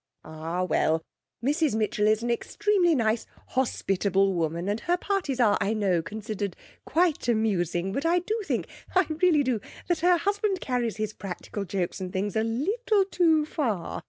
'Ah, 0.25 0.63
well, 0.63 1.03
Mrs 1.45 1.75
Mitchell 1.75 2.07
is 2.07 2.23
an 2.23 2.31
extremely 2.31 2.95
nice, 2.95 3.27
hospitable 3.49 4.33
woman, 4.33 4.67
and 4.67 4.79
her 4.79 4.97
parties 4.97 5.39
are, 5.39 5.59
I 5.61 5.75
know, 5.75 6.01
considered 6.01 6.55
quite 6.85 7.27
amusing, 7.27 7.91
but 7.93 8.03
I 8.03 8.17
do 8.17 8.41
think 8.43 8.65
I 8.95 9.05
really 9.21 9.43
do 9.43 9.61
that 9.89 9.99
her 9.99 10.17
husband 10.17 10.59
carries 10.59 10.97
his 10.97 11.13
practical 11.13 11.65
jokes 11.65 12.01
and 12.01 12.11
things 12.11 12.35
a 12.35 12.41
little 12.43 13.05
too 13.11 13.45
far. 13.45 13.99